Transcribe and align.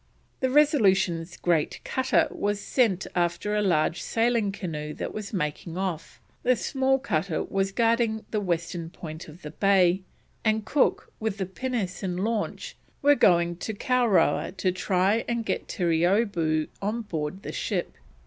The 0.39 0.49
Resolution's 0.49 1.37
great 1.37 1.79
cutter 1.83 2.27
was 2.31 2.59
sent 2.59 3.05
after 3.13 3.53
a 3.55 3.61
large 3.61 4.01
sailing 4.01 4.51
canoe 4.51 4.95
that 4.95 5.13
was 5.13 5.31
making 5.31 5.77
off, 5.77 6.19
the 6.41 6.55
small 6.55 6.97
cutter 6.97 7.43
was 7.43 7.71
guarding 7.71 8.25
the 8.31 8.39
western 8.39 8.89
point 8.89 9.27
of 9.27 9.43
the 9.43 9.51
bay, 9.51 10.01
and 10.43 10.65
Cook, 10.65 11.13
with 11.19 11.37
the 11.37 11.45
pinnace 11.45 12.01
and 12.01 12.19
launch, 12.23 12.75
were 13.03 13.13
going 13.13 13.57
to 13.57 13.75
Kowrowa 13.75 14.51
to 14.53 14.71
try 14.71 15.23
and 15.27 15.45
get 15.45 15.67
Terreeoboo 15.67 16.69
on 16.81 17.03
board 17.03 17.43
the 17.43 17.51
ship. 17.51 17.95